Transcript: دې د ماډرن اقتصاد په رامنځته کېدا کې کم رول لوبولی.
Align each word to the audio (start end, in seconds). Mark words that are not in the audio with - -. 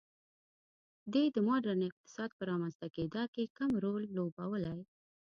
دې 1.13 1.23
د 1.35 1.37
ماډرن 1.47 1.81
اقتصاد 1.89 2.29
په 2.37 2.43
رامنځته 2.51 2.87
کېدا 2.95 3.23
کې 3.33 3.51
کم 3.57 3.71
رول 3.83 4.03
لوبولی. 4.15 4.77